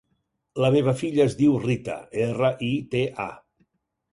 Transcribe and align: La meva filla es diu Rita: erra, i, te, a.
La 0.63 0.69
meva 0.75 0.93
filla 1.01 1.27
es 1.27 1.35
diu 1.41 1.53
Rita: 1.65 1.99
erra, 2.25 2.51
i, 2.71 2.71
te, 2.95 3.05
a. 3.31 3.31